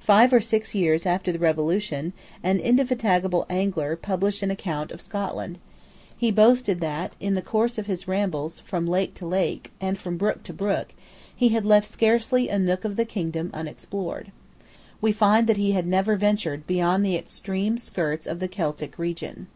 Five 0.00 0.32
or 0.32 0.40
six 0.40 0.74
years 0.74 1.04
after 1.04 1.30
the 1.30 1.38
Revolution, 1.38 2.14
an 2.42 2.58
indefatigable 2.58 3.44
angler 3.50 3.96
published 3.96 4.42
an 4.42 4.50
account 4.50 4.90
of 4.92 5.02
Scotland. 5.02 5.58
He 6.16 6.30
boasted 6.30 6.80
that, 6.80 7.14
in 7.20 7.34
the 7.34 7.42
course 7.42 7.76
of 7.76 7.84
his 7.84 8.08
rambles 8.08 8.60
from 8.60 8.86
lake 8.86 9.12
to 9.16 9.26
lake, 9.26 9.70
and 9.78 9.98
from 9.98 10.16
brook 10.16 10.42
to 10.44 10.54
brook, 10.54 10.94
he 11.36 11.50
had 11.50 11.66
left 11.66 11.92
scarcely 11.92 12.48
a 12.48 12.58
nook 12.58 12.86
of 12.86 12.96
the 12.96 13.04
kingdom 13.04 13.50
unexplored. 13.52 14.30
But, 14.30 14.30
when 14.30 14.30
we 14.30 15.10
examine 15.10 15.10
his 15.10 15.20
narrative, 15.20 15.20
we 15.20 15.20
find 15.20 15.46
that 15.46 15.62
he 15.62 15.72
had 15.72 15.86
never 15.86 16.16
ventured 16.16 16.66
beyond 16.66 17.04
the 17.04 17.16
extreme 17.16 17.76
skirts 17.76 18.26
of 18.26 18.38
the 18.40 18.48
Celtic 18.48 18.98
region. 18.98 19.48